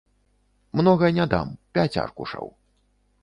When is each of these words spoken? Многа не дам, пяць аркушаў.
Многа 0.79 1.11
не 1.17 1.25
дам, 1.35 1.47
пяць 1.79 1.99
аркушаў. 2.05 2.45